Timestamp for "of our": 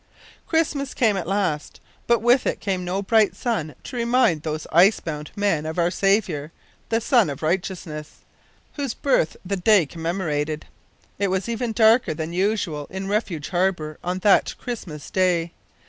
5.63-5.91